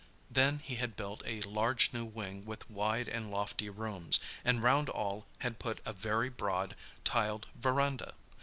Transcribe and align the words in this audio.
Then 0.31 0.57
he 0.57 0.77
had 0.77 0.95
built 0.95 1.21
a 1.27 1.41
large 1.43 1.93
new 1.93 2.05
wing 2.05 2.43
with 2.43 2.67
wide 2.71 3.07
and 3.07 3.29
lofty 3.29 3.69
rooms, 3.69 4.19
and 4.43 4.63
round 4.63 4.89
all 4.89 5.27
had 5.41 5.59
put 5.59 5.79
a 5.85 5.93
very 5.93 6.27
broad, 6.29 6.75
tiled 7.03 7.45
verandah. 7.53 8.15